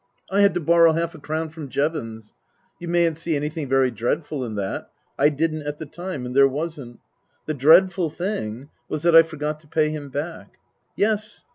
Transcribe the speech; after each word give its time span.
I 0.31 0.41
had 0.41 0.55
to 0.55 0.59
borrow 0.59 0.93
half 0.93 1.13
a 1.13 1.19
crown 1.19 1.49
from 1.49 1.69
Jevons. 1.69 2.33
You 2.79 2.87
mayn't 2.87 3.19
see 3.19 3.35
anything 3.35 3.69
very 3.69 3.91
dreadful 3.91 4.43
in 4.43 4.55
that. 4.55 4.89
I 5.19 5.29
didn't 5.29 5.67
at 5.67 5.77
the 5.77 5.85
time, 5.85 6.25
and 6.25 6.35
there 6.35 6.47
wasn't. 6.47 6.99
The 7.45 7.53
dreadful 7.53 8.09
thing 8.09 8.69
was 8.89 9.03
that 9.03 9.15
I 9.15 9.21
forgot 9.21 9.59
to 9.59 9.67
pay 9.67 9.91
him 9.91 10.09
back. 10.09 10.57
Yes. 10.97 11.43